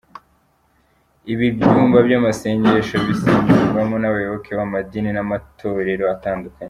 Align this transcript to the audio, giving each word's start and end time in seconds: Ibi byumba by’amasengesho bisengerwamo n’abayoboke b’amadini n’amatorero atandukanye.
Ibi 1.33 1.47
byumba 1.57 1.97
by’amasengesho 2.07 2.95
bisengerwamo 3.07 3.95
n’abayoboke 3.99 4.51
b’amadini 4.57 5.09
n’amatorero 5.13 6.05
atandukanye. 6.15 6.59